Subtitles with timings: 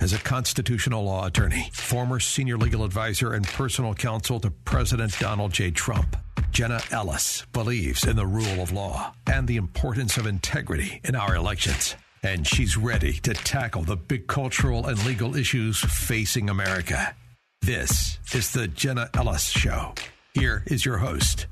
[0.00, 5.52] As a constitutional law attorney, former senior legal advisor, and personal counsel to President Donald
[5.52, 5.72] J.
[5.72, 6.16] Trump,
[6.52, 11.34] Jenna Ellis believes in the rule of law and the importance of integrity in our
[11.34, 11.96] elections.
[12.22, 17.16] And she's ready to tackle the big cultural and legal issues facing America.
[17.62, 19.94] This is the Jenna Ellis Show.
[20.32, 21.46] Here is your host,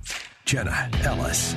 [0.44, 1.56] Jenna Ellis.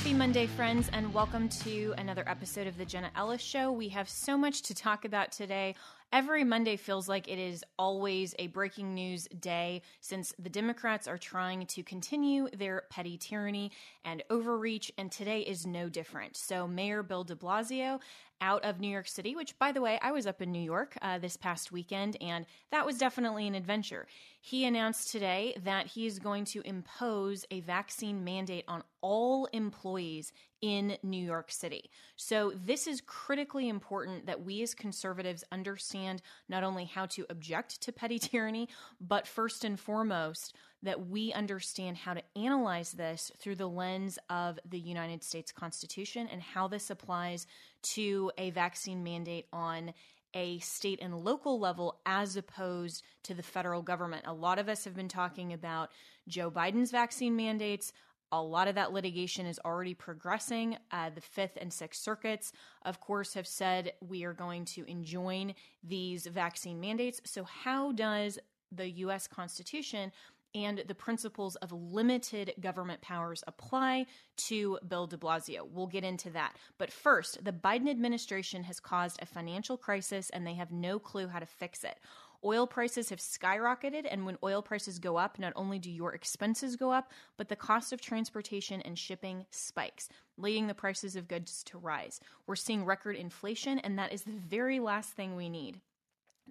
[0.00, 3.70] Happy Monday, friends, and welcome to another episode of the Jenna Ellis Show.
[3.70, 5.74] We have so much to talk about today.
[6.10, 11.18] Every Monday feels like it is always a breaking news day since the Democrats are
[11.18, 16.34] trying to continue their petty tyranny and overreach, and today is no different.
[16.34, 18.00] So, Mayor Bill de Blasio
[18.40, 20.96] out of New York City, which, by the way, I was up in New York
[21.02, 24.06] uh, this past weekend, and that was definitely an adventure.
[24.40, 30.32] He announced today that he is going to impose a vaccine mandate on all employees
[30.62, 31.90] in New York City.
[32.16, 37.80] So, this is critically important that we as conservatives understand not only how to object
[37.82, 38.68] to petty tyranny,
[39.00, 44.58] but first and foremost, that we understand how to analyze this through the lens of
[44.68, 47.46] the United States Constitution and how this applies
[47.94, 49.92] to a vaccine mandate on
[50.34, 54.24] a state and local level as opposed to the federal government.
[54.26, 55.90] A lot of us have been talking about
[56.28, 57.92] Joe Biden's vaccine mandates.
[58.32, 60.76] A lot of that litigation is already progressing.
[60.92, 62.52] Uh, the Fifth and Sixth Circuits,
[62.84, 67.20] of course, have said we are going to enjoin these vaccine mandates.
[67.24, 68.38] So, how does
[68.70, 69.26] the U.S.
[69.26, 70.12] Constitution
[70.54, 74.06] and the principles of limited government powers apply
[74.36, 75.68] to Bill de Blasio.
[75.70, 76.56] We'll get into that.
[76.78, 81.28] But first, the Biden administration has caused a financial crisis and they have no clue
[81.28, 81.98] how to fix it.
[82.42, 86.74] Oil prices have skyrocketed, and when oil prices go up, not only do your expenses
[86.74, 90.08] go up, but the cost of transportation and shipping spikes,
[90.38, 92.18] leading the prices of goods to rise.
[92.46, 95.82] We're seeing record inflation, and that is the very last thing we need.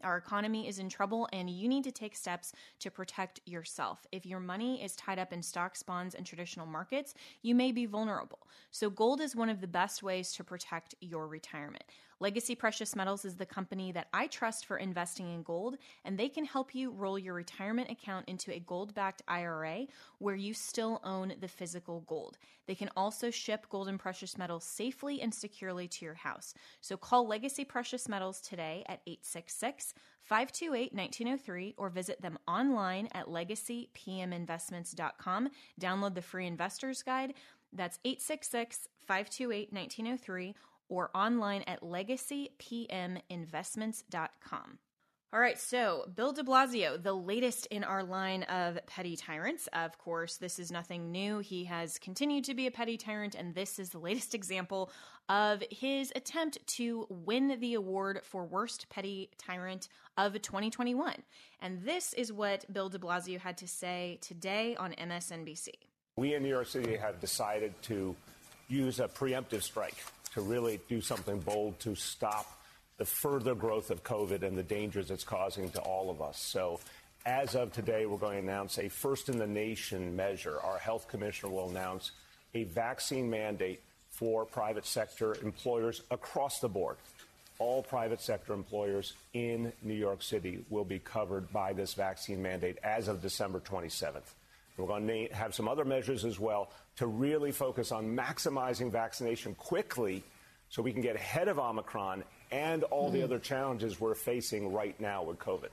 [0.03, 4.05] Our economy is in trouble, and you need to take steps to protect yourself.
[4.11, 7.85] If your money is tied up in stocks, bonds, and traditional markets, you may be
[7.85, 8.47] vulnerable.
[8.71, 11.83] So, gold is one of the best ways to protect your retirement.
[12.21, 16.27] Legacy Precious Metals is the company that I trust for investing in gold, and they
[16.27, 19.85] can help you roll your retirement account into a gold backed IRA
[20.17, 22.37] where you still own the physical gold.
[22.67, 26.53] They can also ship gold and precious metals safely and securely to your house.
[26.81, 33.27] So call Legacy Precious Metals today at 866 528 1903 or visit them online at
[33.27, 35.49] legacypminvestments.com.
[35.79, 37.33] Download the free investor's guide.
[37.71, 40.53] That's 866 528 1903
[40.89, 44.79] or online at legacypminvestments.com.
[45.31, 49.69] All right, so Bill de Blasio, the latest in our line of petty tyrants.
[49.73, 51.37] Of course, this is nothing new.
[51.37, 54.91] He has continued to be a petty tyrant, and this is the latest example
[55.29, 61.21] of his attempt to win the award for worst petty tyrant of 2021.
[61.61, 65.69] And this is what Bill de Blasio had to say today on MSNBC.
[66.17, 68.15] We in New York City have decided to
[68.67, 72.59] use a preemptive strike to really do something bold to stop
[72.97, 76.39] the further growth of COVID and the dangers it's causing to all of us.
[76.39, 76.79] So,
[77.25, 80.59] as of today, we're going to announce a first in the nation measure.
[80.61, 82.11] Our health commissioner will announce
[82.53, 86.97] a vaccine mandate for private sector employers across the board.
[87.57, 92.77] All private sector employers in New York City will be covered by this vaccine mandate
[92.83, 94.33] as of December 27th.
[94.77, 96.69] We're going to have some other measures as well
[96.99, 100.21] to really focus on maximizing vaccination quickly
[100.67, 103.19] so we can get ahead of Omicron and all mm-hmm.
[103.19, 105.69] the other challenges we're facing right now with COVID.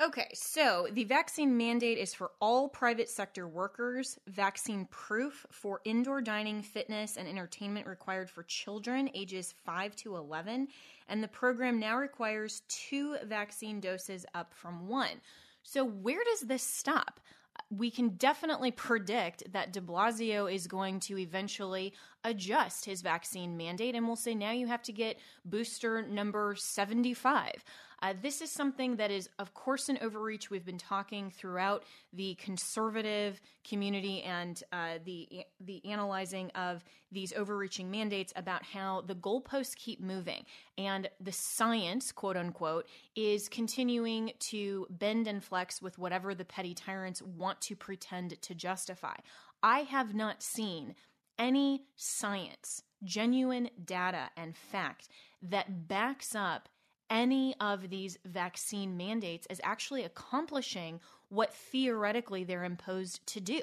[0.00, 6.22] Okay, so the vaccine mandate is for all private sector workers, vaccine proof for indoor
[6.22, 10.68] dining, fitness, and entertainment required for children ages 5 to 11,
[11.10, 15.20] and the program now requires two vaccine doses up from one.
[15.62, 17.20] So, where does this stop?
[17.70, 21.92] We can definitely predict that de Blasio is going to eventually
[22.24, 27.64] adjust his vaccine mandate and we'll say now you have to get booster number 75.
[28.02, 30.48] Uh, this is something that is, of course, an overreach.
[30.50, 31.84] We've been talking throughout
[32.14, 36.82] the conservative community and uh, the the analyzing of
[37.12, 40.44] these overreaching mandates about how the goalposts keep moving
[40.78, 42.86] and the science, quote unquote,
[43.16, 48.54] is continuing to bend and flex with whatever the petty tyrants want to pretend to
[48.54, 49.14] justify.
[49.62, 50.94] I have not seen
[51.40, 55.08] any science, genuine data, and fact
[55.42, 56.68] that backs up
[57.08, 61.00] any of these vaccine mandates as actually accomplishing
[61.30, 63.62] what theoretically they're imposed to do.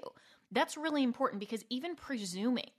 [0.51, 2.71] That's really important because even presuming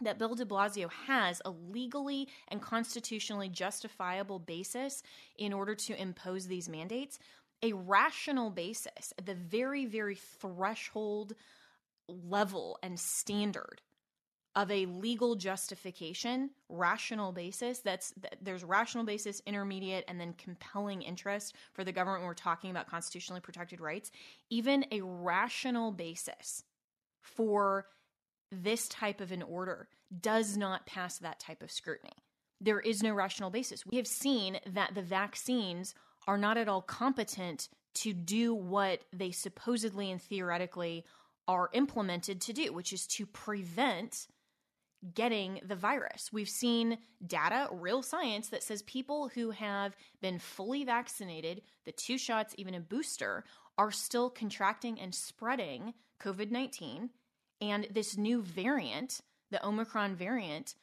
[0.00, 5.02] that Bill de Blasio has a legally and constitutionally justifiable basis
[5.36, 7.18] in order to impose these mandates,
[7.62, 11.34] a rational basis the very, very threshold
[12.08, 13.80] level and standard
[14.54, 17.80] of a legal justification, rational basis.
[17.80, 22.22] That's there's rational basis, intermediate, and then compelling interest for the government.
[22.22, 24.10] When we're talking about constitutionally protected rights.
[24.50, 26.64] Even a rational basis
[27.20, 27.86] for
[28.50, 29.88] this type of an order
[30.20, 32.12] does not pass that type of scrutiny.
[32.60, 33.86] There is no rational basis.
[33.86, 35.94] We have seen that the vaccines
[36.28, 41.04] are not at all competent to do what they supposedly and theoretically
[41.48, 44.28] are implemented to do, which is to prevent
[45.14, 46.32] getting the virus.
[46.32, 52.18] We've seen data, real science, that says people who have been fully vaccinated, the two
[52.18, 53.44] shots, even a booster,
[53.78, 57.10] are still contracting and spreading COVID 19.
[57.60, 59.20] And this new variant,
[59.50, 60.74] the Omicron variant,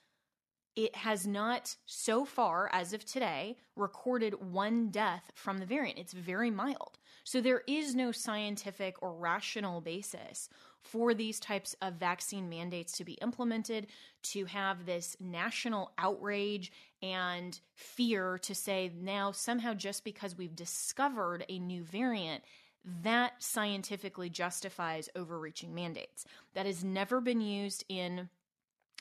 [0.76, 6.00] it has not so far as of today recorded one death from the variant.
[6.00, 6.98] It's very mild.
[7.26, 10.50] So there is no scientific or rational basis
[10.82, 13.88] for these types of vaccine mandates to be implemented,
[14.24, 16.72] to have this national outrage
[17.02, 22.44] and fear to say now somehow just because we've discovered a new variant,
[23.04, 26.26] that scientifically justifies overreaching mandates.
[26.54, 28.30] That has never been used in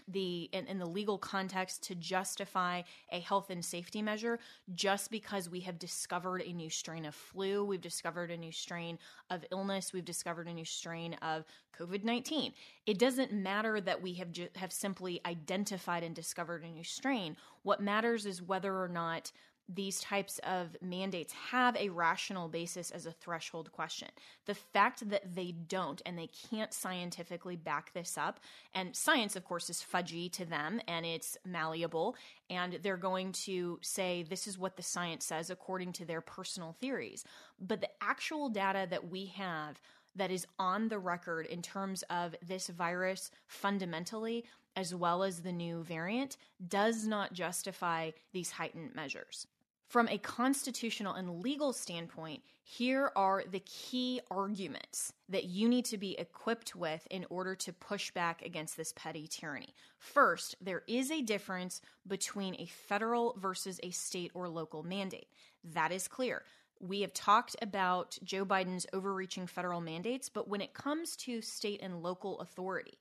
[0.06, 4.39] the in, the legal context to justify a health and safety measure
[4.75, 8.99] just because we have discovered a new strain of flu we've discovered a new strain
[9.31, 11.45] of illness we've discovered a new strain of
[11.79, 12.53] covid-19
[12.87, 17.37] it doesn't matter that we have ju- have simply identified and discovered a new strain.
[17.62, 19.33] What matters is whether or not
[19.69, 24.09] these types of mandates have a rational basis as a threshold question.
[24.47, 28.41] The fact that they don't and they can't scientifically back this up,
[28.75, 32.17] and science, of course, is fudgy to them and it's malleable,
[32.49, 36.75] and they're going to say this is what the science says according to their personal
[36.81, 37.25] theories.
[37.61, 39.81] But the actual data that we have
[40.17, 44.44] that is on the record in terms of this virus fundamentally,
[44.75, 46.37] as well as the new variant,
[46.67, 49.47] does not justify these heightened measures.
[49.88, 55.96] From a constitutional and legal standpoint, here are the key arguments that you need to
[55.96, 59.75] be equipped with in order to push back against this petty tyranny.
[59.99, 65.29] First, there is a difference between a federal versus a state or local mandate.
[65.64, 66.43] That is clear.
[66.81, 71.81] We have talked about Joe Biden's overreaching federal mandates, but when it comes to state
[71.82, 72.99] and local authority,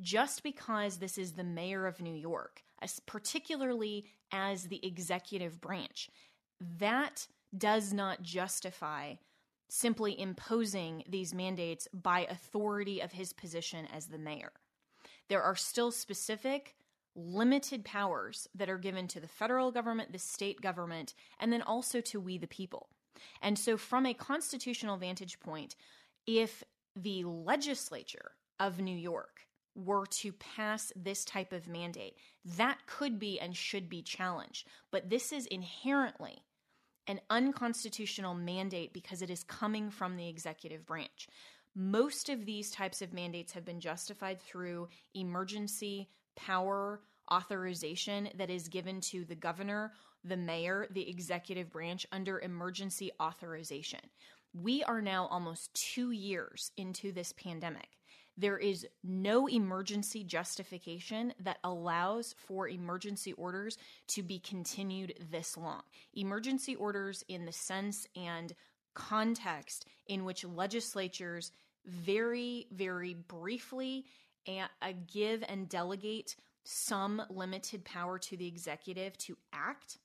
[0.00, 6.08] just because this is the mayor of New York, as particularly as the executive branch,
[6.78, 7.26] that
[7.56, 9.14] does not justify
[9.68, 14.52] simply imposing these mandates by authority of his position as the mayor.
[15.28, 16.74] There are still specific,
[17.14, 22.00] limited powers that are given to the federal government, the state government, and then also
[22.00, 22.88] to we the people.
[23.42, 25.74] And so, from a constitutional vantage point,
[26.26, 26.62] if
[26.94, 29.47] the legislature of New York
[29.78, 32.16] were to pass this type of mandate,
[32.56, 34.66] that could be and should be challenged.
[34.90, 36.42] But this is inherently
[37.06, 41.28] an unconstitutional mandate because it is coming from the executive branch.
[41.74, 47.00] Most of these types of mandates have been justified through emergency power
[47.32, 49.92] authorization that is given to the governor,
[50.24, 54.00] the mayor, the executive branch under emergency authorization.
[54.52, 57.97] We are now almost two years into this pandemic
[58.38, 63.76] there is no emergency justification that allows for emergency orders
[64.06, 65.82] to be continued this long.
[66.14, 68.54] Emergency orders, in the sense and
[68.94, 71.50] context in which legislatures
[71.84, 74.04] very, very briefly
[74.46, 79.98] and, uh, give and delegate some limited power to the executive to act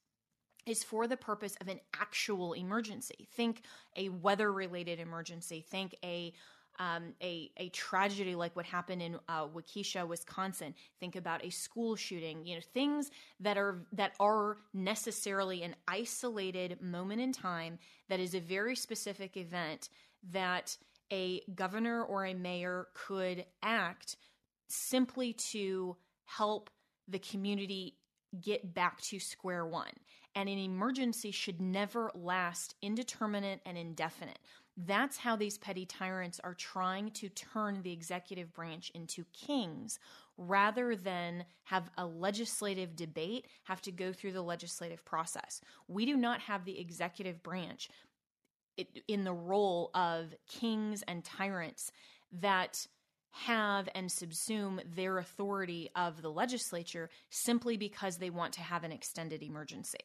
[0.66, 3.28] is for the purpose of an actual emergency.
[3.36, 3.64] Think
[3.96, 6.34] a weather related emergency, think a
[6.80, 10.74] um, a, a tragedy like what happened in uh, Waukesha, Wisconsin.
[11.00, 12.46] Think about a school shooting.
[12.46, 18.34] You know, things that are that are necessarily an isolated moment in time that is
[18.34, 19.90] a very specific event
[20.32, 20.78] that
[21.12, 24.16] a governor or a mayor could act
[24.68, 26.70] simply to help
[27.08, 27.96] the community
[28.42, 29.92] get back to square one.
[30.36, 34.40] And an emergency should never last indeterminate and indefinite.
[34.76, 40.00] That's how these petty tyrants are trying to turn the executive branch into kings
[40.38, 45.62] rather than have a legislative debate, have to go through the legislative process.
[45.88, 47.90] We do not have the executive branch
[49.08, 51.92] in the role of kings and tyrants
[52.32, 52.88] that
[53.30, 58.92] have and subsume their authority of the legislature simply because they want to have an
[58.92, 60.00] extended emergency.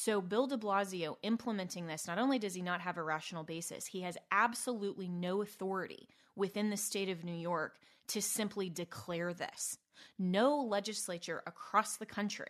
[0.00, 3.84] So, Bill de Blasio implementing this, not only does he not have a rational basis,
[3.84, 9.76] he has absolutely no authority within the state of New York to simply declare this.
[10.16, 12.46] No legislature across the country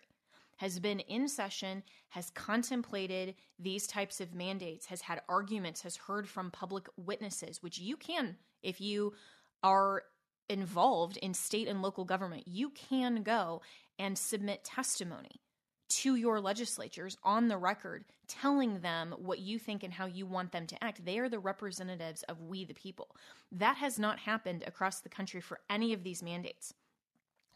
[0.59, 6.29] has been in session, has contemplated these types of mandates, has had arguments, has heard
[6.29, 9.15] from public witnesses, which you can, if you
[9.63, 10.03] are
[10.51, 13.63] involved in state and local government, you can go
[13.99, 15.41] and submit testimony
[15.89, 20.53] to your legislatures on the record telling them what you think and how you want
[20.53, 21.05] them to act.
[21.05, 23.09] They are the representatives of we the people.
[23.53, 26.75] That has not happened across the country for any of these mandates.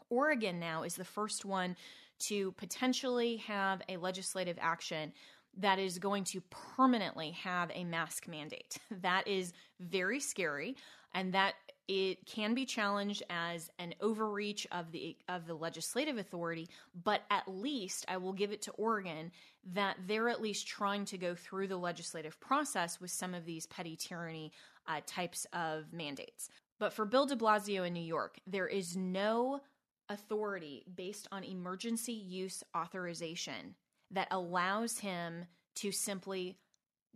[0.09, 1.75] Oregon now is the first one
[2.19, 5.13] to potentially have a legislative action
[5.57, 6.41] that is going to
[6.75, 8.77] permanently have a mask mandate.
[9.01, 10.75] That is very scary
[11.13, 11.55] and that
[11.87, 16.69] it can be challenged as an overreach of the of the legislative authority
[17.03, 19.31] but at least i will give it to oregon
[19.73, 23.65] that they're at least trying to go through the legislative process with some of these
[23.67, 24.51] petty tyranny
[24.87, 26.49] uh, types of mandates.
[26.79, 29.61] But for bill de blasio in new york there is no
[30.09, 33.75] authority based on emergency use authorization
[34.11, 36.57] that allows him to simply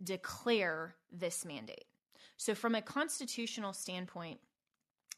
[0.02, 1.84] declare this mandate.
[2.36, 4.40] So from a constitutional standpoint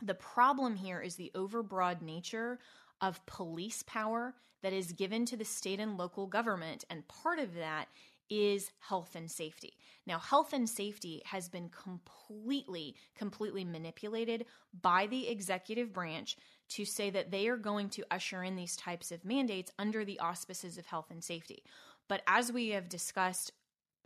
[0.02, 2.58] the problem here is the overbroad nature
[3.00, 6.84] of police power that is given to the state and local government.
[6.90, 7.86] And part of that
[8.28, 9.74] is health and safety.
[10.06, 14.46] Now, health and safety has been completely, completely manipulated
[14.82, 16.36] by the executive branch
[16.70, 20.20] to say that they are going to usher in these types of mandates under the
[20.20, 21.64] auspices of health and safety.
[22.08, 23.52] But as we have discussed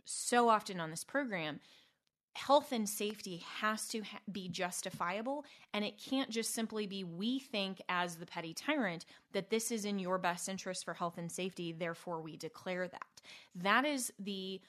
[0.05, 1.59] so often on this program,
[2.35, 7.39] health and safety has to ha- be justifiable and it can't just simply be we
[7.39, 11.31] think as the petty tyrant that this is in your best interest for health and
[11.31, 13.21] safety therefore we declare that.
[13.55, 14.59] That is the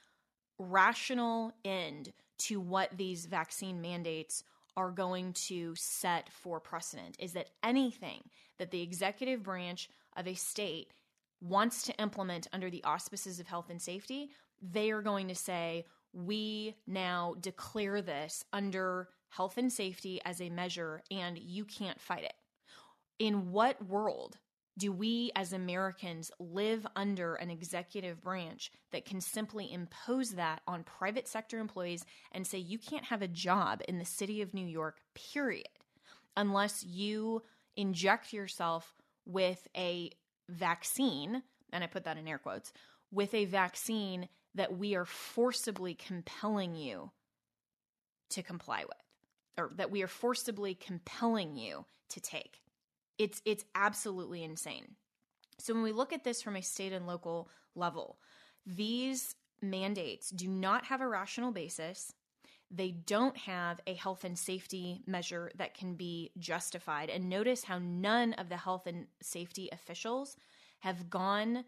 [0.59, 4.45] rational end to what these vaccine mandates
[4.77, 8.23] are going to set for precedent is that anything
[8.59, 10.93] that the executive branch of a state
[11.41, 14.31] wants to implement under the auspices of health and safety
[14.63, 15.85] they are going to say
[16.17, 22.25] we now declare this under health and safety as a measure and you can't fight
[22.25, 22.33] it.
[23.19, 24.39] In what world
[24.79, 30.85] do we as Americans live under an executive branch that can simply impose that on
[30.85, 34.67] private sector employees and say you can't have a job in the city of New
[34.67, 35.69] York, period,
[36.37, 37.43] unless you
[37.77, 38.95] inject yourself
[39.27, 40.11] with a
[40.49, 41.43] vaccine,
[41.73, 42.73] and I put that in air quotes,
[43.11, 47.11] with a vaccine that we are forcibly compelling you
[48.31, 48.97] to comply with
[49.59, 52.61] or that we are forcibly compelling you to take.
[53.19, 54.97] It's it's absolutely insane.
[55.59, 58.19] So when we look at this from a state and local level,
[58.67, 62.13] these mandates do not have a rational basis.
[62.71, 67.09] They don't have a health and safety measure that can be justified.
[67.09, 70.37] And notice how none of the health and safety officials
[70.81, 71.65] have gone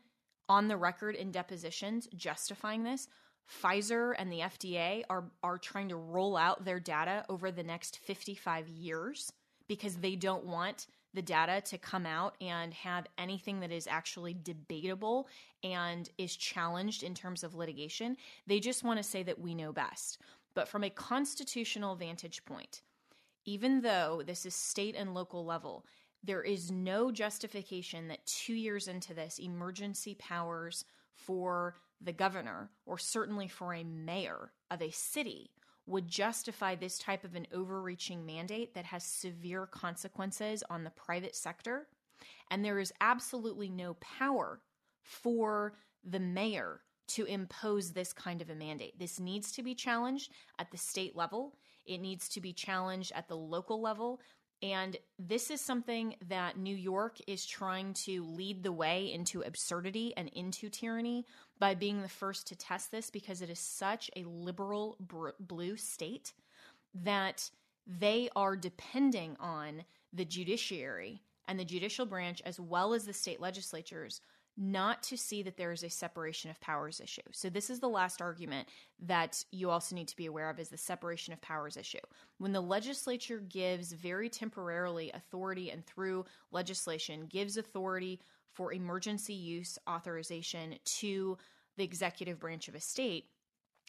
[0.49, 3.09] on the record in depositions justifying this.
[3.63, 7.99] Pfizer and the FDA are are trying to roll out their data over the next
[7.99, 9.33] 55 years
[9.69, 14.37] because they don't want the data to come out and have anything that is actually
[14.43, 15.27] debatable
[15.65, 18.17] and is challenged in terms of litigation.
[18.47, 20.19] They just want to say that we know best.
[20.55, 22.83] But from a constitutional vantage point,
[23.45, 25.87] even though this is state and local level,
[26.23, 30.85] there is no justification that two years into this, emergency powers
[31.15, 35.51] for the governor, or certainly for a mayor of a city,
[35.87, 41.35] would justify this type of an overreaching mandate that has severe consequences on the private
[41.35, 41.89] sector.
[42.51, 44.61] And there is absolutely no power
[45.03, 48.99] for the mayor to impose this kind of a mandate.
[48.99, 51.55] This needs to be challenged at the state level.
[51.87, 54.21] It needs to be challenged at the local level.
[54.61, 60.13] And this is something that New York is trying to lead the way into absurdity
[60.17, 61.27] and into tyranny
[61.61, 64.97] by being the first to test this because it is such a liberal
[65.39, 66.33] blue state
[66.93, 67.51] that
[67.87, 73.41] they are depending on the judiciary and the judicial branch as well as the state
[73.41, 74.21] legislatures
[74.61, 77.23] not to see that there is a separation of powers issue.
[77.31, 80.69] So this is the last argument that you also need to be aware of is
[80.69, 81.99] the separation of powers issue.
[82.39, 88.21] When the legislature gives very temporarily authority and through legislation gives authority
[88.53, 91.39] for emergency use authorization to
[91.77, 93.27] the executive branch of a state,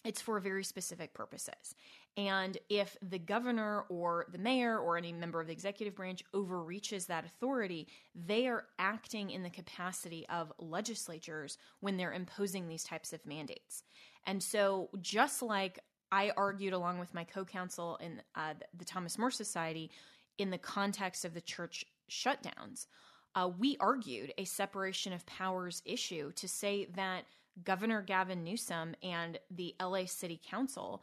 [0.06, 1.74] it's for very specific purposes.
[2.20, 7.06] And if the governor or the mayor or any member of the executive branch overreaches
[7.06, 13.14] that authority, they are acting in the capacity of legislatures when they're imposing these types
[13.14, 13.84] of mandates.
[14.26, 15.80] And so, just like
[16.12, 19.90] I argued along with my co counsel in uh, the Thomas More Society
[20.38, 22.88] in the context of the church shutdowns,
[23.36, 27.24] uh, we argued a separation of powers issue to say that
[27.64, 31.02] Governor Gavin Newsom and the LA City Council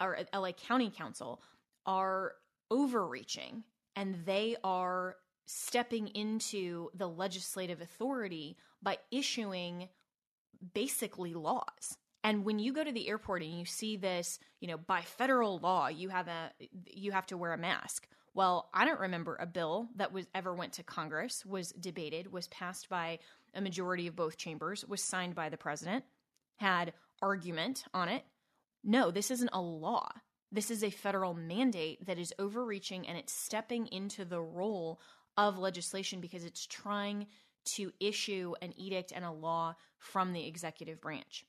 [0.00, 1.42] or LA County Council
[1.86, 2.32] are
[2.70, 3.64] overreaching
[3.96, 5.16] and they are
[5.46, 9.88] stepping into the legislative authority by issuing
[10.74, 11.96] basically laws.
[12.22, 15.58] And when you go to the airport and you see this, you know, by federal
[15.58, 16.50] law, you have a
[16.86, 18.06] you have to wear a mask.
[18.34, 22.46] Well, I don't remember a bill that was ever went to Congress, was debated, was
[22.48, 23.18] passed by
[23.54, 26.04] a majority of both chambers, was signed by the president,
[26.56, 26.92] had
[27.22, 28.24] argument on it.
[28.82, 30.08] No, this isn't a law.
[30.52, 35.00] This is a federal mandate that is overreaching and it's stepping into the role
[35.36, 37.26] of legislation because it's trying
[37.64, 41.44] to issue an edict and a law from the executive branch.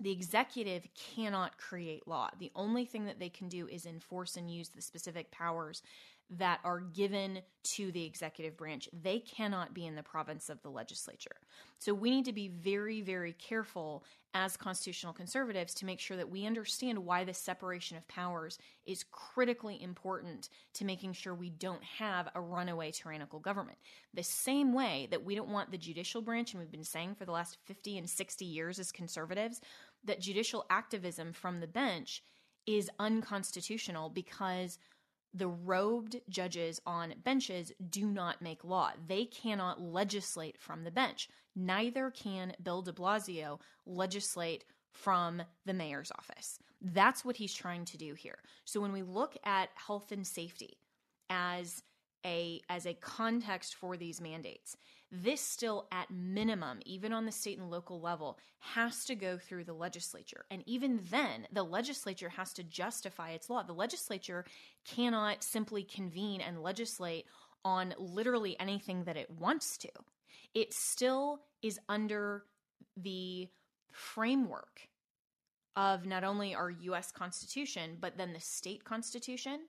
[0.00, 2.30] The executive cannot create law.
[2.38, 5.82] The only thing that they can do is enforce and use the specific powers
[6.30, 8.88] that are given to the executive branch.
[8.92, 11.36] They cannot be in the province of the legislature.
[11.78, 16.28] So we need to be very, very careful as constitutional conservatives to make sure that
[16.28, 21.84] we understand why the separation of powers is critically important to making sure we don't
[21.84, 23.78] have a runaway tyrannical government.
[24.12, 27.24] The same way that we don't want the judicial branch, and we've been saying for
[27.24, 29.60] the last 50 and 60 years as conservatives,
[30.04, 32.22] that judicial activism from the bench
[32.66, 34.78] is unconstitutional because
[35.34, 38.92] the robed judges on benches do not make law.
[39.06, 41.28] They cannot legislate from the bench.
[41.56, 46.58] Neither can Bill de Blasio legislate from the mayor's office.
[46.80, 48.38] That's what he's trying to do here.
[48.64, 50.78] So when we look at health and safety
[51.28, 51.82] as
[52.24, 54.76] a as a context for these mandates,
[55.22, 59.64] this still at minimum even on the state and local level has to go through
[59.64, 60.44] the legislature.
[60.50, 63.62] And even then the legislature has to justify its law.
[63.62, 64.44] The legislature
[64.84, 67.26] cannot simply convene and legislate
[67.64, 69.90] on literally anything that it wants to.
[70.54, 72.44] It still is under
[72.96, 73.48] the
[73.92, 74.88] framework
[75.76, 79.60] of not only our US Constitution, but then the state constitution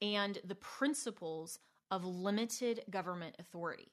[0.00, 1.58] and the principles
[1.90, 3.92] of limited government authority.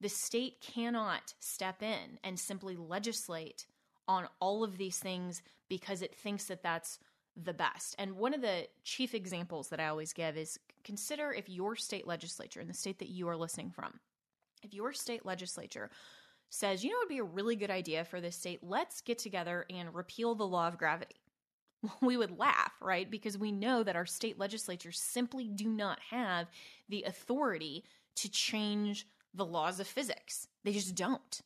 [0.00, 3.66] The state cannot step in and simply legislate
[4.08, 6.98] on all of these things because it thinks that that's
[7.36, 7.94] the best.
[7.98, 12.06] And one of the chief examples that I always give is consider if your state
[12.06, 14.00] legislature, in the state that you are listening from,
[14.62, 15.90] if your state legislature
[16.50, 19.18] says, you know, it would be a really good idea for this state, let's get
[19.18, 21.16] together and repeal the law of gravity.
[22.02, 23.10] We would laugh, right?
[23.10, 26.50] Because we know that our state legislatures simply do not have
[26.90, 27.84] the authority
[28.16, 30.48] to change the laws of physics.
[30.64, 31.40] They just don't.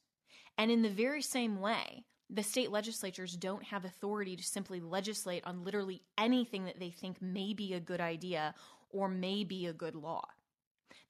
[0.56, 5.44] And in the very same way, the state legislatures don't have authority to simply legislate
[5.44, 8.54] on literally anything that they think may be a good idea
[8.90, 10.22] or may be a good law.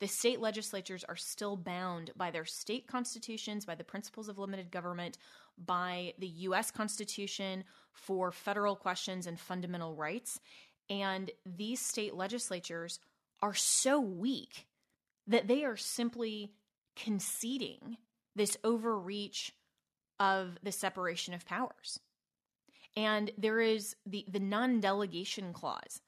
[0.00, 4.70] The state legislatures are still bound by their state constitutions, by the principles of limited
[4.70, 5.18] government,
[5.56, 10.40] by the US Constitution for federal questions and fundamental rights.
[10.90, 12.98] And these state legislatures
[13.40, 14.66] are so weak
[15.26, 16.52] that they are simply
[16.96, 17.96] conceding
[18.37, 19.52] this overreach
[20.20, 22.00] of the separation of powers.
[22.96, 26.00] And there is the, the non delegation clause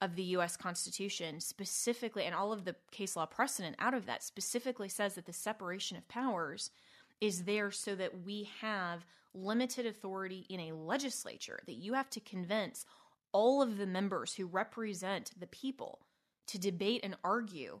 [0.00, 4.22] of the US Constitution specifically, and all of the case law precedent out of that
[4.22, 6.70] specifically says that the separation of powers
[7.20, 12.20] is there so that we have limited authority in a legislature, that you have to
[12.20, 12.86] convince
[13.32, 16.00] all of the members who represent the people
[16.46, 17.80] to debate and argue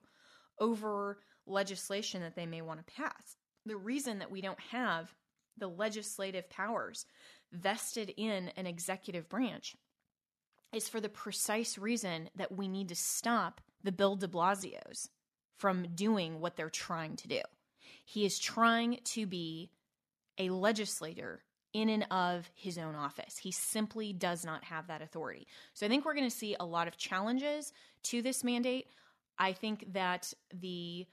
[0.60, 1.18] over
[1.48, 3.36] legislation that they may want to pass.
[3.66, 5.14] The reason that we don't have
[5.56, 7.04] the legislative powers
[7.52, 9.76] vested in an executive branch
[10.72, 15.08] is for the precise reason that we need to stop the Bill de Blasio's
[15.58, 17.40] from doing what they're trying to do.
[18.04, 19.70] He is trying to be
[20.38, 23.36] a legislator in and of his own office.
[23.36, 25.46] He simply does not have that authority.
[25.74, 27.72] So I think we're going to see a lot of challenges
[28.04, 28.86] to this mandate.
[29.38, 31.06] I think that the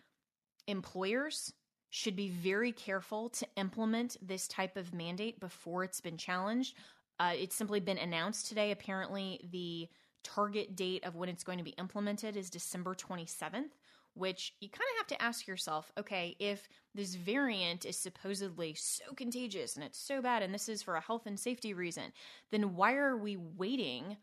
[0.68, 1.54] employers
[1.90, 6.76] should be very careful to implement this type of mandate before it's been challenged.
[7.20, 8.72] Uh, it's simply been announced today.
[8.72, 9.88] Apparently, the
[10.24, 13.72] target date of when it's going to be implemented is December 27th,
[14.16, 19.14] which you kind of have to ask yourself okay, if this variant is supposedly so
[19.16, 22.12] contagious and it's so bad, and this is for a health and safety reason,
[22.52, 24.18] then why are we waiting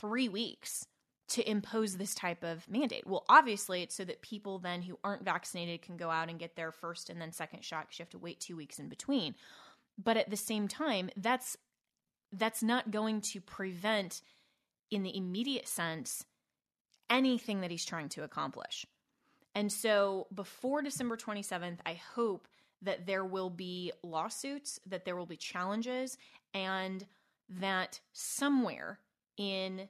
[0.00, 0.86] three weeks?
[1.32, 3.06] To impose this type of mandate.
[3.06, 6.56] Well, obviously, it's so that people then who aren't vaccinated can go out and get
[6.56, 9.34] their first and then second shot because you have to wait two weeks in between.
[10.02, 11.58] But at the same time, that's
[12.32, 14.22] that's not going to prevent,
[14.90, 16.24] in the immediate sense,
[17.10, 18.86] anything that he's trying to accomplish.
[19.54, 22.48] And so before December 27th, I hope
[22.82, 26.16] that there will be lawsuits, that there will be challenges,
[26.54, 27.04] and
[27.48, 29.00] that somewhere
[29.36, 29.88] in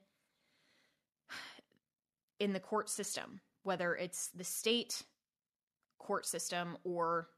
[2.40, 5.02] in the court system, whether it's the state
[5.98, 7.28] court system or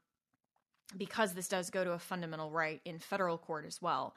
[0.97, 4.15] because this does go to a fundamental right in federal court as well,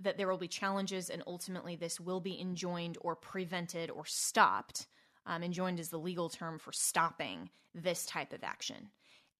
[0.00, 4.86] that there will be challenges and ultimately this will be enjoined or prevented or stopped
[5.26, 8.90] um, enjoined is the legal term for stopping this type of action.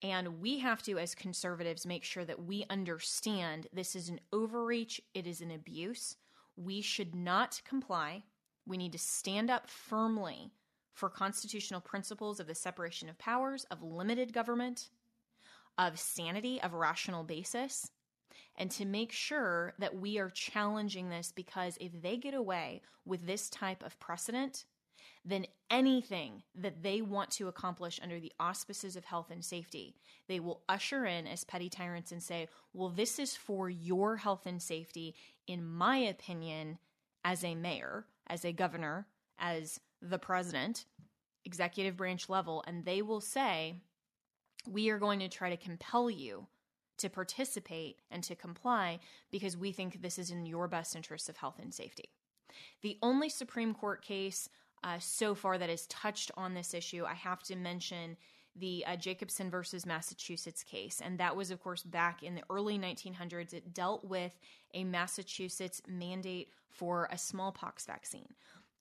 [0.02, 5.00] And we have to, as conservatives, make sure that we understand this is an overreach,
[5.14, 6.16] it is an abuse.
[6.56, 8.24] We should not comply.
[8.66, 10.50] We need to stand up firmly
[10.96, 14.88] for constitutional principles of the separation of powers, of limited government,
[15.76, 17.90] of sanity, of rational basis,
[18.56, 23.26] and to make sure that we are challenging this because if they get away with
[23.26, 24.64] this type of precedent,
[25.22, 29.96] then anything that they want to accomplish under the auspices of health and safety,
[30.28, 34.46] they will usher in as petty tyrants and say, well, this is for your health
[34.46, 35.14] and safety.
[35.46, 36.78] In my opinion,
[37.22, 39.06] as a mayor, as a governor,
[39.38, 40.84] as the president,
[41.44, 43.74] executive branch level, and they will say,
[44.68, 46.46] we are going to try to compel you
[46.98, 48.98] to participate and to comply
[49.30, 52.10] because we think this is in your best interest of health and safety.
[52.82, 54.48] The only Supreme Court case
[54.82, 57.04] uh, so far that has touched on this issue.
[57.04, 58.16] I have to mention
[58.58, 61.02] the uh, Jacobson versus Massachusetts case.
[61.04, 63.52] And that was, of course, back in the early 1900s.
[63.52, 64.38] It dealt with
[64.74, 68.28] a Massachusetts mandate for a smallpox vaccine.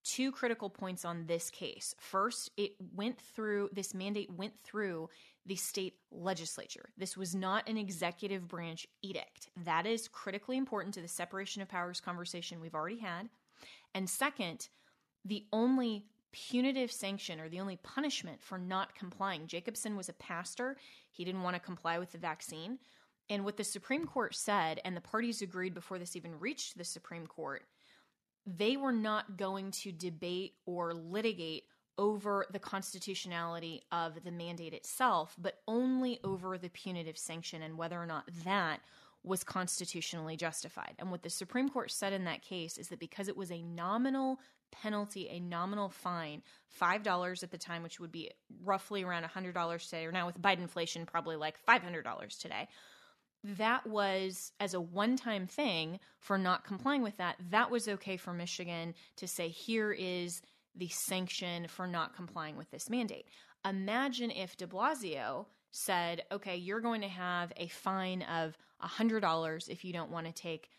[0.05, 1.95] Two critical points on this case.
[1.99, 5.09] First, it went through, this mandate went through
[5.47, 6.89] the state legislature.
[6.95, 9.49] This was not an executive branch edict.
[9.65, 13.29] That is critically important to the separation of powers conversation we've already had.
[13.95, 14.69] And second,
[15.25, 19.47] the only punitive sanction or the only punishment for not complying.
[19.47, 20.77] Jacobson was a pastor.
[21.11, 22.77] He didn't want to comply with the vaccine.
[23.29, 26.83] And what the Supreme Court said, and the parties agreed before this even reached the
[26.83, 27.63] Supreme Court,
[28.45, 31.63] they were not going to debate or litigate
[31.97, 38.01] over the constitutionality of the mandate itself, but only over the punitive sanction and whether
[38.01, 38.81] or not that
[39.23, 40.93] was constitutionally justified.
[40.99, 43.61] And what the Supreme Court said in that case is that because it was a
[43.61, 44.39] nominal
[44.71, 46.43] penalty, a nominal fine,
[46.79, 48.29] $5 at the time, which would be
[48.63, 52.67] roughly around $100 today, or now with Biden inflation, probably like $500 today.
[53.45, 58.17] That was, as a one time thing for not complying with that, that was okay
[58.17, 60.41] for Michigan to say, here is
[60.75, 63.27] the sanction for not complying with this mandate.
[63.63, 69.85] Imagine if de Blasio said, okay, you're going to have a fine of $100 if
[69.85, 70.69] you don't want to take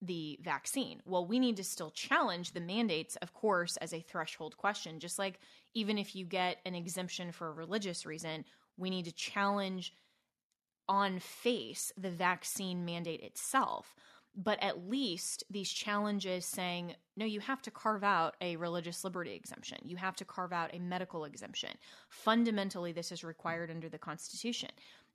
[0.00, 1.00] the vaccine.
[1.04, 5.00] Well, we need to still challenge the mandates, of course, as a threshold question.
[5.00, 5.40] Just like
[5.74, 8.44] even if you get an exemption for a religious reason,
[8.76, 9.92] we need to challenge
[10.88, 13.94] on face the vaccine mandate itself.
[14.34, 19.34] But at least these challenges saying, no, you have to carve out a religious liberty
[19.34, 19.78] exemption.
[19.84, 21.70] You have to carve out a medical exemption.
[22.08, 24.70] Fundamentally, this is required under the Constitution.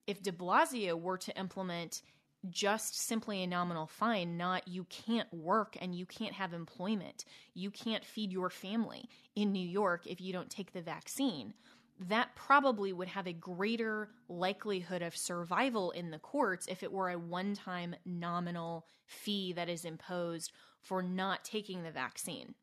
[0.05, 2.03] If de Blasio were to implement
[2.49, 7.25] just simply a nominal fine, not you can't work and you can't have employment.
[7.55, 11.53] You can't feed your family in New York if you don't take the vaccine.
[11.99, 17.09] That probably would have a greater likelihood of survival in the courts if it were
[17.09, 22.53] a one time nominal fee that is imposed for not taking the vaccine.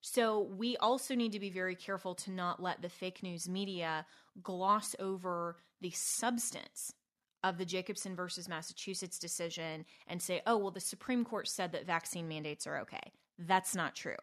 [0.00, 4.06] So, we also need to be very careful to not let the fake news media
[4.42, 6.94] gloss over the substance
[7.42, 11.86] of the Jacobson versus Massachusetts decision and say, oh, well, the Supreme Court said that
[11.86, 13.12] vaccine mandates are okay.
[13.38, 14.16] That's not true.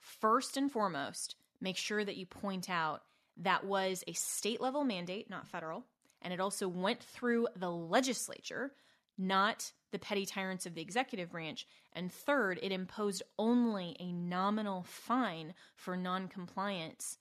[0.00, 3.02] First and foremost, make sure that you point out
[3.36, 5.84] that was a state level mandate, not federal,
[6.20, 8.72] and it also went through the legislature,
[9.18, 11.66] not the petty tyrants of the executive branch.
[11.92, 17.18] And third, it imposed only a nominal fine for noncompliance,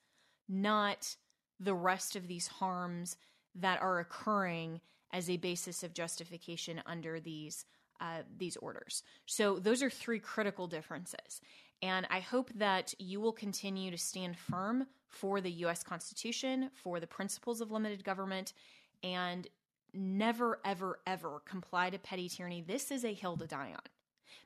[0.47, 1.15] not
[1.59, 3.17] the rest of these harms
[3.55, 7.65] that are occurring as a basis of justification under these
[7.99, 9.03] uh, these orders.
[9.27, 11.39] So those are three critical differences.
[11.81, 15.83] And I hope that you will continue to stand firm for the U.S.
[15.83, 18.53] Constitution, for the principles of limited government,
[19.03, 19.47] and
[19.93, 22.63] never, ever, ever comply to petty tyranny.
[22.65, 23.81] This is a hill to die on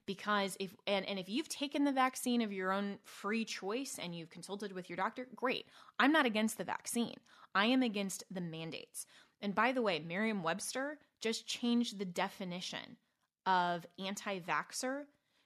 [0.05, 4.15] because if and, and if you've taken the vaccine of your own free choice and
[4.15, 5.65] you've consulted with your doctor great
[5.99, 7.15] i'm not against the vaccine
[7.53, 9.05] i am against the mandates
[9.41, 12.97] and by the way merriam-webster just changed the definition
[13.45, 15.03] of anti-vaxxer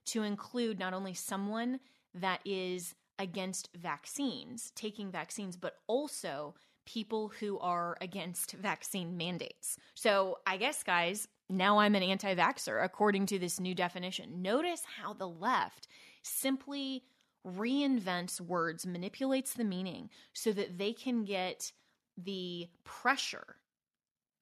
[0.09, 1.79] to include not only someone
[2.13, 6.53] that is against vaccines taking vaccines but also
[6.85, 12.83] people who are against vaccine mandates so i guess guys now I'm an anti vaxxer,
[12.83, 14.41] according to this new definition.
[14.41, 15.87] Notice how the left
[16.21, 17.03] simply
[17.45, 21.71] reinvents words, manipulates the meaning so that they can get
[22.17, 23.55] the pressure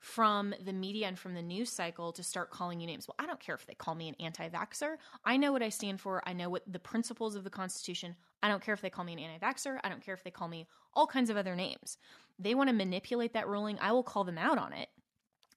[0.07, 3.07] from the media and from the news cycle to start calling you names.
[3.07, 4.95] Well, I don't care if they call me an anti vaxxer.
[5.25, 6.23] I know what I stand for.
[6.25, 8.15] I know what the principles of the Constitution.
[8.41, 9.79] I don't care if they call me an anti vaxxer.
[9.83, 11.97] I don't care if they call me all kinds of other names.
[12.39, 13.77] They want to manipulate that ruling.
[13.81, 14.87] I will call them out on it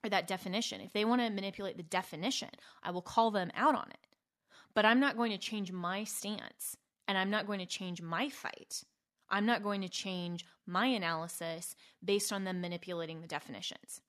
[0.02, 0.80] or that definition.
[0.80, 2.50] If they want to manipulate the definition,
[2.82, 4.06] I will call them out on it.
[4.74, 8.28] But I'm not going to change my stance and I'm not going to change my
[8.28, 8.82] fight.
[9.28, 14.00] I'm not going to change my analysis based on them manipulating the definitions.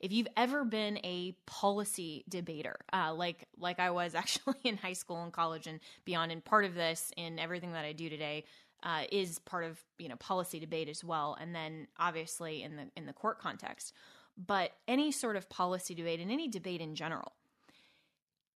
[0.00, 4.94] If you've ever been a policy debater, uh, like like I was actually in high
[4.94, 8.44] school and college and beyond, and part of this in everything that I do today
[8.82, 12.84] uh, is part of you know policy debate as well, and then obviously in the
[12.96, 13.92] in the court context
[14.36, 17.32] but any sort of policy debate and any debate in general,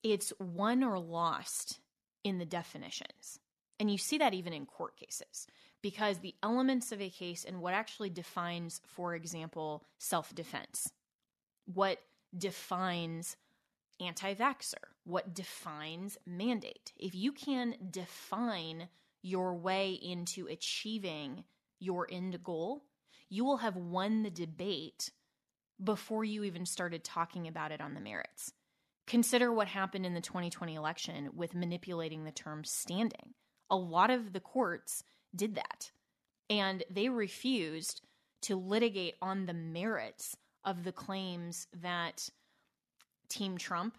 [0.02, 1.80] it's won or lost
[2.22, 3.38] in the definitions.
[3.78, 5.46] And you see that even in court cases,
[5.80, 10.92] because the elements of a case and what actually defines, for example, self defense,
[11.74, 11.98] what
[12.37, 13.37] defines
[14.00, 16.92] anti vaxxer, what defines mandate.
[16.96, 18.88] If you can define
[19.22, 21.44] your way into achieving
[21.78, 22.85] your end goal,
[23.28, 25.11] you will have won the debate
[25.83, 28.52] before you even started talking about it on the merits.
[29.06, 33.35] Consider what happened in the 2020 election with manipulating the term standing.
[33.70, 35.02] A lot of the courts
[35.35, 35.90] did that,
[36.48, 38.02] and they refused
[38.42, 42.29] to litigate on the merits of the claims that
[43.29, 43.96] Team Trump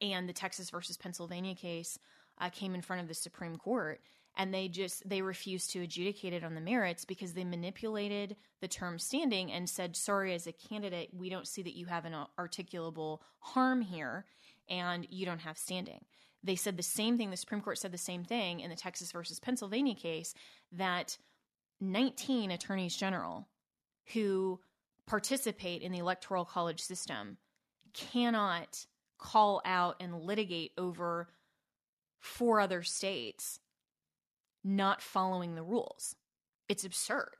[0.00, 1.98] and the Texas versus Pennsylvania case
[2.40, 4.00] uh, came in front of the Supreme Court
[4.36, 8.68] and they just they refused to adjudicate it on the merits because they manipulated the
[8.68, 12.14] term standing and said sorry as a candidate we don't see that you have an
[12.38, 14.24] articulable harm here
[14.68, 16.04] and you don't have standing.
[16.42, 19.12] They said the same thing the supreme court said the same thing in the texas
[19.12, 20.34] versus pennsylvania case
[20.72, 21.16] that
[21.80, 23.48] 19 attorneys general
[24.12, 24.60] who
[25.06, 27.38] participate in the electoral college system
[27.92, 28.86] cannot
[29.18, 31.28] call out and litigate over
[32.20, 33.60] four other states
[34.64, 36.16] not following the rules.
[36.68, 37.36] It's absurd.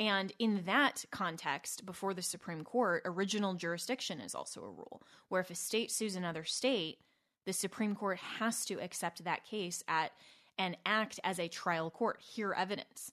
[0.00, 5.40] And in that context, before the Supreme Court, original jurisdiction is also a rule, where
[5.40, 6.98] if a state sues another state,
[7.46, 10.12] the Supreme Court has to accept that case at
[10.56, 13.12] and act as a trial court, hear evidence,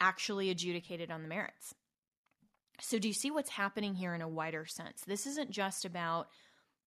[0.00, 1.74] actually adjudicated on the merits.
[2.84, 5.02] So, do you see what's happening here in a wider sense?
[5.06, 6.28] This isn't just about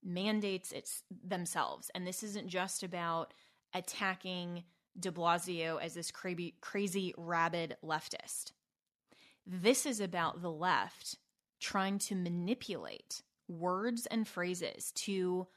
[0.04, 3.34] mandates it's themselves, and this isn't just about
[3.74, 4.66] attacking
[5.00, 8.52] de Blasio as this crazy, crazy rabid leftist.
[9.48, 11.18] This is about the left
[11.62, 15.48] trying to manipulate words and phrases to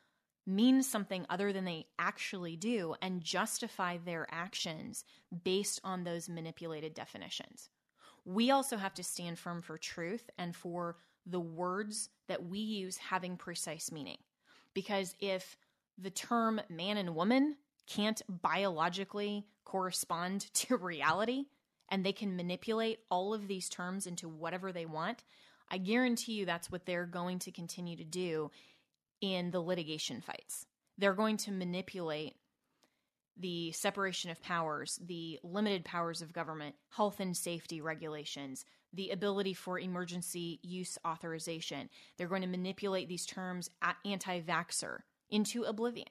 [0.47, 5.05] mean something other than they actually do and justify their actions
[5.45, 7.71] based on those manipulated definitions.
[8.29, 12.99] We also have to stand firm for truth and for the words that we use
[12.99, 14.19] having precise meaning.
[14.75, 15.57] Because if
[15.97, 21.47] the term man and woman can't biologically correspond to reality
[21.89, 25.25] and they can manipulate all of these terms into whatever they want,
[25.71, 28.51] I guarantee you that's what they're going to continue to do
[29.23, 30.67] in the litigation fights.
[30.99, 32.37] They're going to manipulate
[33.39, 39.55] the separation of powers, the limited powers of government, health and safety regulations, the ability
[39.55, 41.89] for emergency use authorization.
[42.17, 43.71] They're going to manipulate these terms
[44.05, 46.09] anti vaxxer into oblivion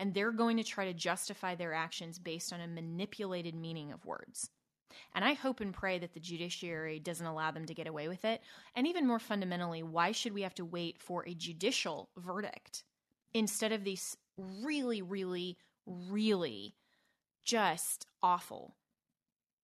[0.00, 4.06] and they're going to try to justify their actions based on a manipulated meaning of
[4.06, 4.48] words.
[5.14, 8.24] And I hope and pray that the judiciary doesn't allow them to get away with
[8.24, 8.40] it.
[8.74, 12.82] And even more fundamentally, why should we have to wait for a judicial verdict
[13.34, 16.74] instead of these really, really, really
[17.44, 18.76] just awful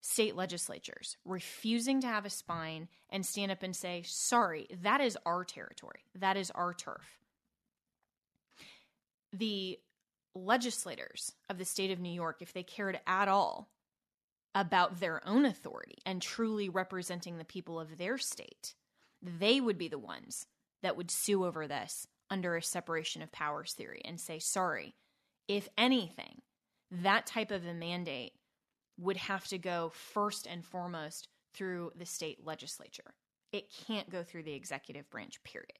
[0.00, 5.18] state legislatures refusing to have a spine and stand up and say, sorry, that is
[5.26, 7.18] our territory, that is our turf.
[9.32, 9.78] The
[10.34, 13.70] legislators of the state of New York, if they cared at all
[14.54, 18.74] about their own authority and truly representing the people of their state,
[19.20, 20.46] they would be the ones
[20.82, 24.94] that would sue over this under a separation of powers theory and say, sorry,
[25.48, 26.42] if anything,
[26.90, 28.32] that type of a mandate
[28.98, 33.14] would have to go first and foremost through the state legislature.
[33.52, 35.78] It can't go through the executive branch, period.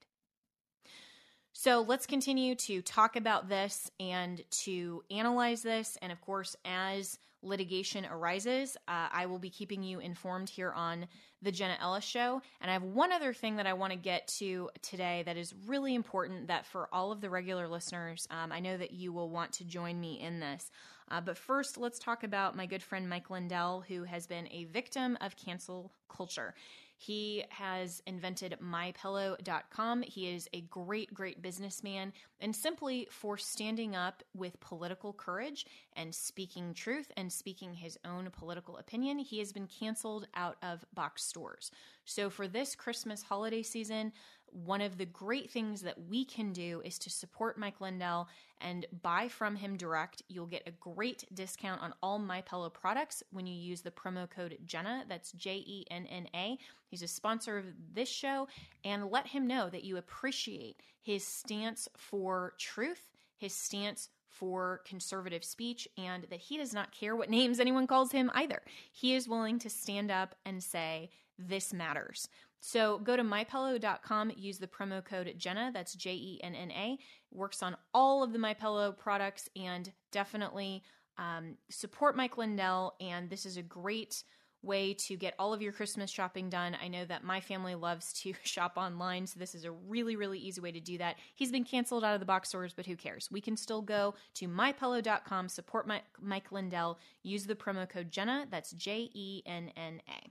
[1.53, 5.97] So let's continue to talk about this and to analyze this.
[6.03, 11.07] And of course, as litigation arises, uh, I will be keeping you informed here on
[11.43, 12.43] the Jenna Ellis Show.
[12.61, 15.55] And I have one other thing that I want to get to today that is
[15.67, 19.31] really important that for all of the regular listeners, um, I know that you will
[19.31, 20.71] want to join me in this.
[21.11, 24.65] Uh, but first, let's talk about my good friend Mike Lindell, who has been a
[24.65, 26.55] victim of cancel culture.
[26.97, 30.03] He has invented mypillow.com.
[30.03, 36.15] He is a great, great businessman, and simply for standing up with political courage and
[36.15, 41.23] speaking truth and speaking his own political opinion, he has been canceled out of box
[41.25, 41.71] stores.
[42.05, 44.13] So for this Christmas holiday season,
[44.51, 48.29] one of the great things that we can do is to support Mike Lindell
[48.61, 50.23] and buy from him direct.
[50.29, 54.29] You'll get a great discount on all My Pillow products when you use the promo
[54.29, 55.05] code Jenna.
[55.09, 56.59] That's J E N N A.
[56.89, 58.49] He's a sponsor of this show,
[58.85, 65.45] and let him know that you appreciate his stance for truth, his stance for conservative
[65.45, 68.63] speech, and that he does not care what names anyone calls him either.
[68.93, 72.29] He is willing to stand up and say, This matters.
[72.61, 76.99] So go to mypillow.com, use the promo code Jenna, that's J E N N A.
[77.31, 80.83] Works on all of the MyPillow products and definitely
[81.19, 82.95] um, support Mike Lindell.
[83.01, 84.23] And this is a great
[84.63, 86.77] way to get all of your Christmas shopping done.
[86.83, 90.39] I know that my family loves to shop online, so this is a really, really
[90.39, 91.17] easy way to do that.
[91.37, 93.29] He's been canceled out of the box stores, but who cares?
[93.31, 95.89] We can still go to mypillow.com, support
[96.21, 100.31] Mike Lindell, use the promo code Jenna, that's J E N N A.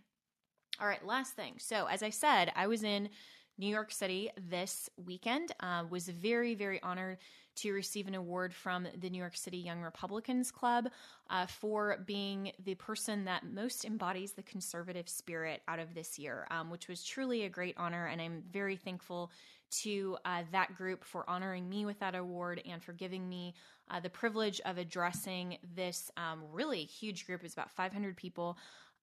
[0.80, 1.54] All right, last thing.
[1.58, 3.10] So, as I said, I was in
[3.58, 5.54] New York City this weekend.
[5.62, 7.18] Uh, was very, very honored
[7.58, 10.90] to receive an award from the New York City Young Republicans Club
[11.30, 16.46] uh, for being the person that most embodies the conservative spirit out of this year,
[16.52, 18.08] um, which was truly a great honor.
[18.08, 19.32] And I'm very thankful
[19.84, 23.54] to uh, that group for honoring me with that award and for giving me
[23.90, 27.44] uh, the privilege of addressing this um, really huge group.
[27.46, 28.58] It's about 500 people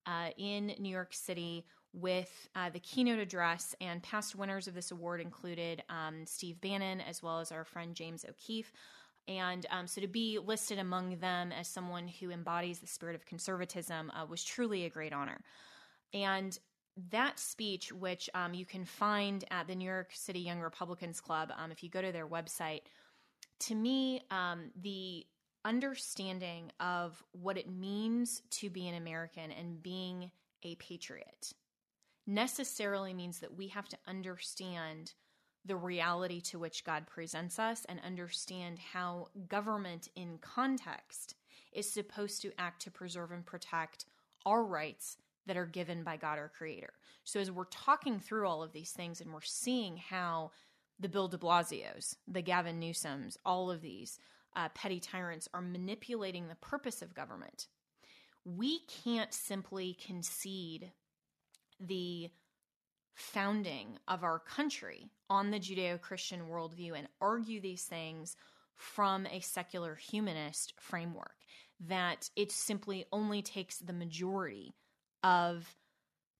[0.06, 3.74] uh, in New York City with uh, the keynote address.
[3.80, 7.94] And past winners of this award included um, Steve Bannon, as well as our friend
[7.94, 8.72] James O'Keefe.
[9.28, 13.26] And um, so to be listed among them as someone who embodies the spirit of
[13.26, 15.40] conservatism uh, was truly a great honor.
[16.12, 16.58] And
[17.10, 21.52] that speech, which um, you can find at the New York City Young Republicans Club,
[21.56, 22.82] um, if you go to their website,
[23.60, 25.24] to me, um, the
[25.64, 30.30] understanding of what it means to be an American and being
[30.62, 31.52] a patriot
[32.26, 35.12] necessarily means that we have to understand
[35.64, 41.34] the reality to which God presents us and understand how government in context
[41.72, 44.06] is supposed to act to preserve and protect
[44.44, 46.92] our rights that are given by God our creator.
[47.24, 50.50] So as we're talking through all of these things and we're seeing how
[50.98, 54.18] the Bill de Blasio's, the Gavin Newsoms, all of these
[54.54, 57.68] uh, petty tyrants are manipulating the purpose of government.
[58.44, 60.92] We can't simply concede
[61.80, 62.30] the
[63.14, 68.36] founding of our country on the Judeo Christian worldview and argue these things
[68.74, 71.36] from a secular humanist framework.
[71.80, 74.74] That it simply only takes the majority
[75.22, 75.76] of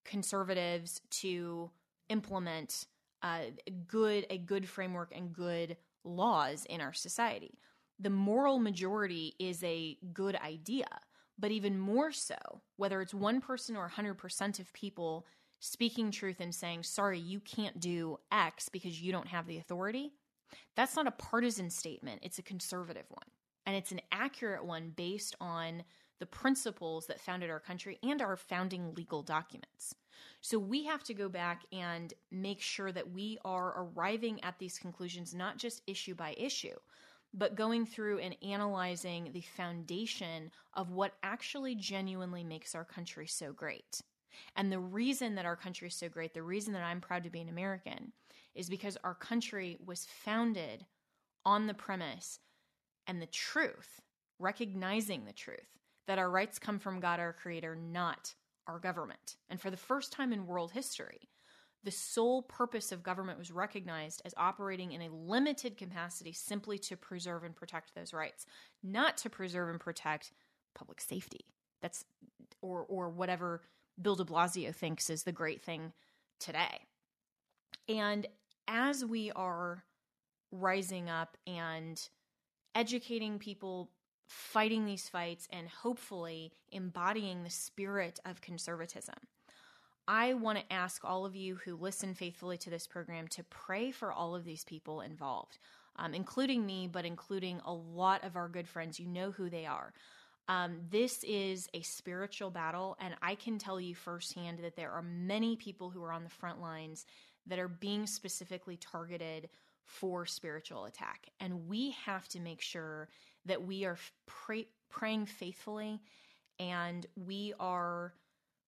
[0.05, 1.71] conservatives to
[2.09, 2.87] implement
[3.23, 3.43] uh,
[3.87, 7.59] good a good framework and good laws in our society
[8.03, 10.89] the moral majority is a good idea,
[11.39, 12.37] but even more so,
[12.77, 15.27] whether it's one person or 100% of people
[15.61, 20.13] speaking truth and saying, sorry, you can't do X because you don't have the authority,
[20.75, 22.21] that's not a partisan statement.
[22.23, 23.29] It's a conservative one.
[23.65, 25.85] And it's an accurate one based on
[26.19, 29.95] the principles that founded our country and our founding legal documents.
[30.41, 34.79] So we have to go back and make sure that we are arriving at these
[34.79, 36.75] conclusions not just issue by issue,
[37.35, 43.53] but going through and analyzing the foundation of what actually genuinely makes our country so
[43.53, 44.03] great.
[44.57, 47.31] And the reason that our country is so great, the reason that I'm proud to
[47.31, 48.13] be an American,
[48.55, 50.85] is because our country was founded
[51.45, 52.39] on the premise
[53.07, 54.01] and the truth,
[54.39, 58.35] recognizing the truth that our rights come from God, our Creator, not
[58.67, 59.37] our government.
[59.49, 61.29] And for the first time in world history,
[61.85, 66.97] the sole purpose of government was recognized as operating in a limited capacity simply to
[66.97, 68.47] preserve and protect those rights,
[68.83, 70.33] not to preserve and protect
[70.75, 71.45] public safety.
[71.81, 72.05] That's
[72.61, 73.63] or or whatever
[74.01, 75.93] Bill de Blasio thinks is the great thing
[76.39, 76.87] today.
[77.89, 78.27] And
[78.69, 79.85] as we are
[80.53, 82.01] rising up and
[82.75, 83.91] educating people,
[84.29, 89.17] fighting these fights, and hopefully embodying the spirit of conservatism,
[90.09, 93.91] I want to ask all of you who listen faithfully to this program to pray
[93.91, 95.59] for all of these people involved,
[95.97, 98.99] um, including me, but including a lot of our good friends.
[98.99, 99.93] You know who they are.
[100.49, 105.03] Um, this is a spiritual battle, and I can tell you firsthand that there are
[105.03, 107.07] many people who are on the front lines
[107.47, 109.49] that are being specifically targeted
[109.85, 111.29] for spiritual attack.
[111.41, 113.09] And we have to make sure
[113.47, 116.01] that we are pray- praying faithfully
[116.59, 118.15] and we are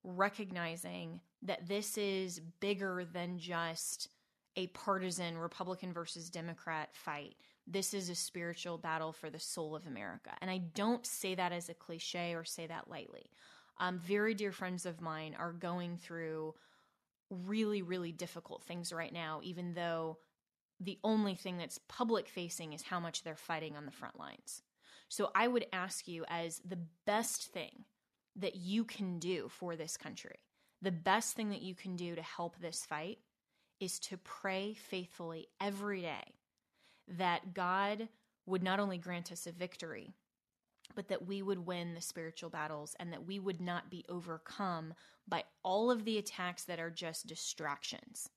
[0.05, 4.09] recognizing that this is bigger than just
[4.55, 7.35] a partisan Republican versus Democrat fight.
[7.67, 10.31] This is a spiritual battle for the soul of America.
[10.41, 13.31] And I don't say that as a cliche or say that lightly.
[13.79, 16.53] Um, very dear friends of mine are going through
[17.29, 20.19] really, really difficult things right now, even though
[20.79, 24.61] the only thing that's public facing is how much they're fighting on the front lines.
[25.09, 27.85] So I would ask you, as the best thing
[28.35, 30.39] that you can do for this country,
[30.81, 33.19] the best thing that you can do to help this fight
[33.79, 36.33] is to pray faithfully every day
[37.07, 38.07] that God
[38.45, 40.13] would not only grant us a victory,
[40.93, 44.93] but that we would win the spiritual battles and that we would not be overcome
[45.27, 48.29] by all of the attacks that are just distractions.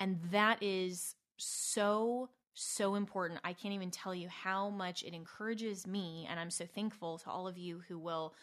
[0.00, 3.40] And that is so, so important.
[3.44, 6.26] I can't even tell you how much it encourages me.
[6.28, 8.34] And I'm so thankful to all of you who will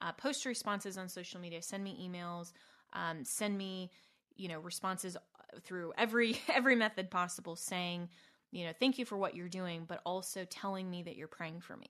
[0.00, 2.52] uh, post responses on social media, send me emails,
[2.92, 3.90] um, send me,
[4.36, 5.16] you know, responses
[5.62, 8.08] through every every method possible saying,
[8.52, 11.60] you know, thank you for what you're doing, but also telling me that you're praying
[11.60, 11.88] for me.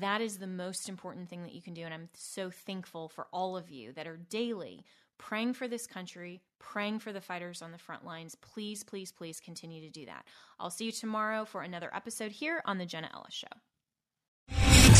[0.00, 1.82] That is the most important thing that you can do.
[1.82, 4.84] And I'm so thankful for all of you that are daily
[5.18, 8.34] praying for this country, praying for the fighters on the front lines.
[8.36, 10.24] Please, please, please continue to do that.
[10.58, 13.46] I'll see you tomorrow for another episode here on The Jenna Ellis Show.